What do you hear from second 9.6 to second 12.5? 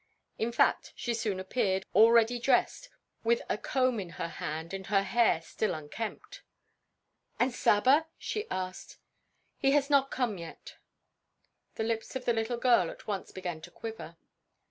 has not come yet." The lips of the